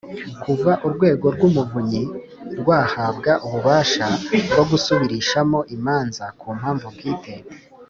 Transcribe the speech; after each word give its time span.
Kuva 0.43 0.71
Urwego 0.85 1.25
rw’ 1.35 1.41
Umuvunyi 1.49 2.03
rwahabwa 2.59 3.31
ububasha 3.45 4.07
bwo 4.51 4.63
gusubirishamo 4.71 5.59
imanza 5.75 6.25
ku 6.39 6.47
mpamvu 6.59 6.87
bwite 6.95 7.33